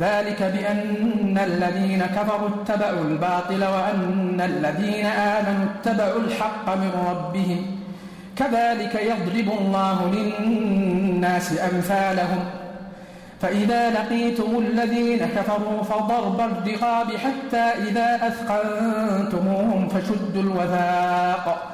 [0.00, 7.66] ذلك بأن الذين كفروا اتبعوا الباطل وأن الذين آمنوا اتبعوا الحق من ربهم.
[8.36, 12.44] كذلك يضرب الله للناس أمثالهم.
[13.40, 21.73] فإذا لقيتم الذين كفروا فضرب الرقاب حتى إذا أثقنتموهم فشدوا الوثاق.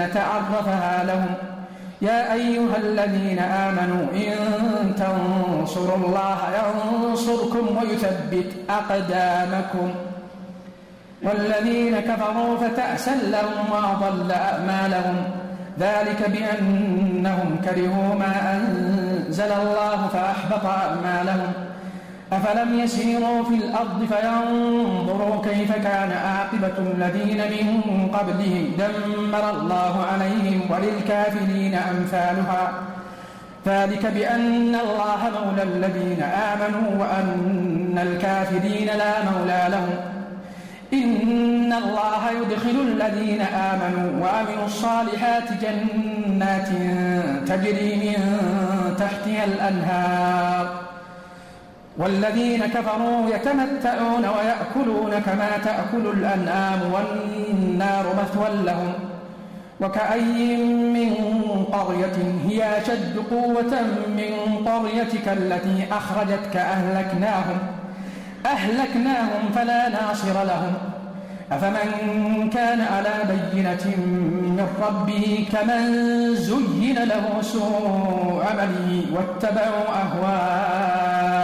[0.00, 1.34] عرفها لهم.
[2.02, 4.34] يا أيها الذين آمنوا إن
[4.96, 9.94] تنصروا الله ينصركم ويثبت أقدامكم.
[11.22, 15.16] والذين كفروا فتأسا لهم وأضل أعمالهم.
[15.80, 21.52] ذلك بأنهم كرهوا ما أنزل الله فأحبط أعمالهم.
[22.36, 31.74] أفلم يسيروا في الأرض فينظروا كيف كان عاقبة الذين من قبلهم دمر الله عليهم وللكافرين
[31.74, 32.72] أمثالها.
[33.66, 39.96] ذلك بأن الله مولى الذين آمنوا وأن الكافرين لا مولى لهم.
[40.92, 46.68] إن الله يدخل الذين آمنوا وعملوا الصالحات جنات
[47.48, 48.16] تجري من
[48.98, 50.93] تحتها الأنهار.
[51.98, 58.92] والذين كفروا يتمتعون ويأكلون كما تأكل الأنعام والنار مثوى لهم
[59.80, 61.14] وكأي من
[61.72, 62.16] قرية
[62.48, 67.58] هي أشد قوة من قريتك التي أخرجتك أهلكناهم
[68.46, 70.74] أهلكناهم فلا ناصر لهم
[71.52, 81.43] أفمن كان على بينة من ربه كمن زين له سوء عمله واتبعوا أهواءهم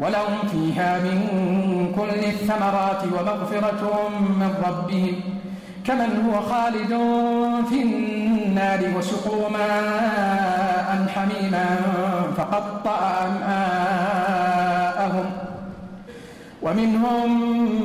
[0.00, 1.18] ولهم فيها من
[1.96, 5.20] كل الثمرات ومغفرة من ربهم
[5.86, 6.92] كمن هو خالد
[7.68, 11.66] في النار وسقوا ماء حميما
[12.36, 15.24] فقطع أمعاءهم
[16.62, 17.28] ومنهم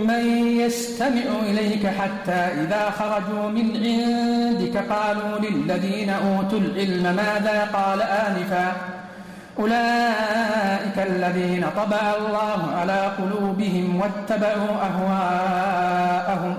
[0.08, 0.26] من
[0.60, 8.72] يستمع إليك حتى إذا خرجوا من عندك قالوا للذين أوتوا العلم ماذا قال آنفا
[9.60, 16.56] أولئك الذين طبع الله على قلوبهم واتبعوا أهواءهم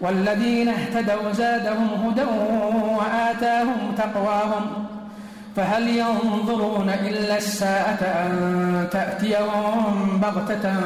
[0.00, 2.24] والذين اهتدوا زادهم هدى
[2.98, 4.86] وآتاهم تقواهم
[5.56, 10.80] فهل ينظرون إلا الساعة أن تأتيهم بغتة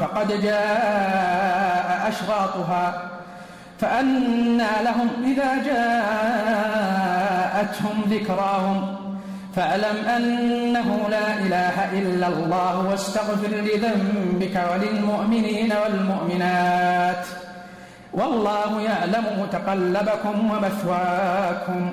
[0.00, 3.10] فقد جاء أشراطها
[3.78, 6.82] فأنى لهم إذا جاءتهم
[8.10, 8.97] ذكراهم
[9.58, 17.24] فاعلم أنه لا إله إلا الله واستغفر لذنبك وللمؤمنين والمؤمنات.
[18.12, 21.90] والله يعلم متقلبكم ومثواكم.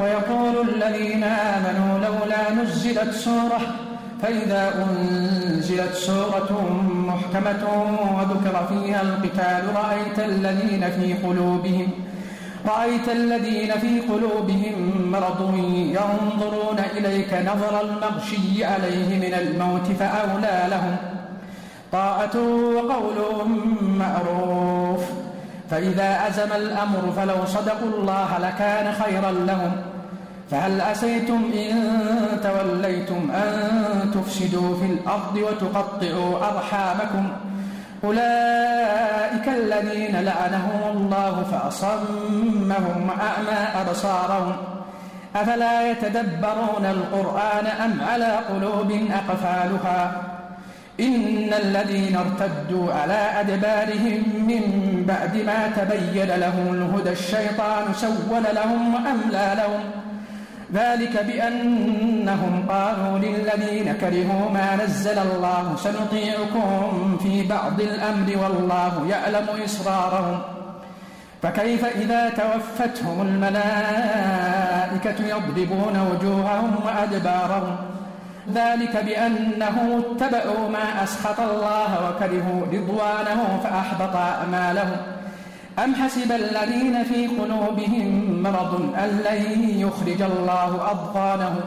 [0.00, 3.60] ويقول الذين آمنوا لولا نزلت سورة
[4.22, 6.50] فإذا أنزلت سورة
[7.10, 7.64] محكمة
[8.16, 11.88] وذكر فيها القتال رأيت الذين في قلوبهم
[12.68, 20.96] رأيت الذين في قلوبهم مرض ينظرون إليك نظر المغشي عليه من الموت فأولى لهم
[21.92, 22.36] طاعة
[22.76, 23.48] وقول
[23.98, 25.00] معروف
[25.70, 29.72] فإذا أزم الأمر فلو صدقوا الله لكان خيرا لهم
[30.50, 31.90] فهل أسيتم إن
[32.42, 37.28] توليتم أن تفسدوا في الأرض وتقطعوا أرحامكم
[38.04, 44.56] أولئك الذين لعنهم الله فأصمهم وأعمى أبصارهم.
[45.36, 50.22] أفلا يتدبرون القرآن أم على قلوب أقفالها؟
[51.00, 54.62] إن الذين ارتدوا على أدبارهم من
[55.08, 59.97] بعد ما تبين لهم الهدى الشيطان سول لهم وأملى لهم.
[60.74, 70.40] ذلك بأنهم قالوا للذين كرهوا ما نزل الله سنطيعكم في بعض الأمر والله يعلم إسرارهم.
[71.42, 73.56] فكيف إذا توفتهم الملائكة
[75.26, 77.76] يضربون وجوههم وأدبارهم؟
[78.54, 85.17] ذلك بأنه اتبعوا ما أسخط الله وكرهوا رضوانه فأحبط أعمالهم.
[85.84, 91.60] أم حسب الذين في قلوبهم مرض أن لن يخرج الله أضغانهم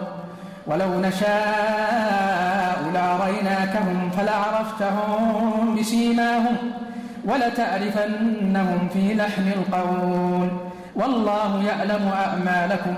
[0.67, 6.57] ولو نشاء لأريناكهم فلعرفتهم بسيماهم
[7.25, 10.47] ولتعرفنهم في لحن القول.
[10.95, 12.93] والله يعلم أعمالكم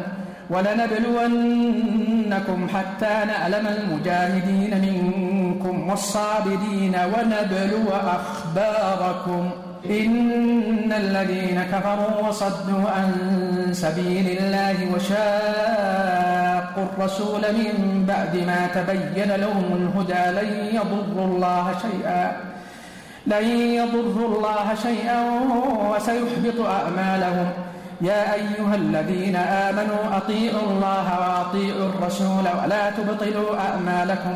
[0.49, 9.51] ولنبلونكم حتى نعلم المجاهدين منكم والصابرين ونبلو أخباركم.
[9.89, 13.11] إن الذين كفروا وصدوا عن
[13.71, 22.23] سبيل الله وشاقوا الرسول من بعد ما تبين لهم الهدى لن يضروا الله شيئا
[23.27, 23.45] لن
[23.79, 25.19] يضروا الله شيئا
[25.91, 27.49] وسيحبط أعمالهم.
[28.01, 34.35] يا أيها الذين آمنوا أطيعوا الله وأطيعوا الرسول ولا تبطلوا أعمالكم.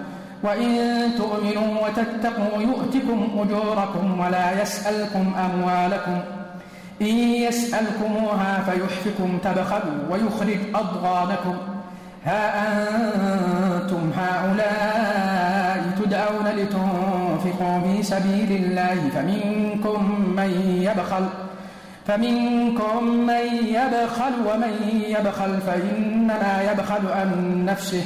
[0.43, 6.19] وإن تؤمنوا وتتقوا يؤتكم أجوركم ولا يسألكم أموالكم.
[7.01, 7.15] إن
[7.47, 11.57] يسألكموها فيحفكم تبخلوا ويخرج أضغانكم.
[12.25, 19.99] ها أنتم هؤلاء تدعون لتنفقوا في سبيل الله فمنكم
[20.35, 21.25] من يبخل.
[22.07, 24.73] فمنكم من يبخل ومن
[25.07, 27.29] يبخل فإنما يبخل عن
[27.65, 28.05] نفسه.